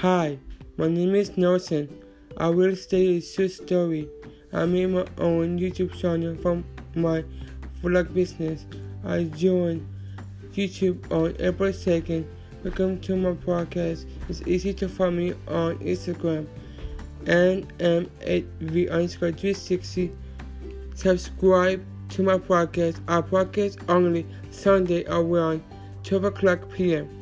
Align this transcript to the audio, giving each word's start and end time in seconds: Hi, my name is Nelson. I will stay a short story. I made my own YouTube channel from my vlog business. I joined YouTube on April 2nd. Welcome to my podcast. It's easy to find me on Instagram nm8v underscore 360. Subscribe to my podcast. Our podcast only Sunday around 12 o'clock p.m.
Hi, 0.00 0.38
my 0.78 0.88
name 0.88 1.14
is 1.14 1.36
Nelson. 1.36 1.86
I 2.38 2.48
will 2.48 2.74
stay 2.74 3.18
a 3.18 3.20
short 3.20 3.50
story. 3.50 4.08
I 4.50 4.64
made 4.64 4.86
my 4.86 5.04
own 5.18 5.58
YouTube 5.58 5.92
channel 5.92 6.36
from 6.36 6.64
my 6.94 7.22
vlog 7.82 8.14
business. 8.14 8.64
I 9.04 9.24
joined 9.24 9.86
YouTube 10.54 11.04
on 11.12 11.36
April 11.38 11.70
2nd. 11.70 12.24
Welcome 12.64 12.98
to 13.00 13.14
my 13.14 13.32
podcast. 13.32 14.06
It's 14.30 14.40
easy 14.46 14.72
to 14.72 14.88
find 14.88 15.18
me 15.18 15.34
on 15.46 15.76
Instagram 15.80 16.46
nm8v 17.26 18.90
underscore 18.90 19.32
360. 19.32 20.12
Subscribe 20.94 21.84
to 22.08 22.22
my 22.22 22.38
podcast. 22.38 23.00
Our 23.06 23.22
podcast 23.22 23.76
only 23.90 24.26
Sunday 24.50 25.04
around 25.08 25.62
12 26.04 26.24
o'clock 26.24 26.72
p.m. 26.72 27.20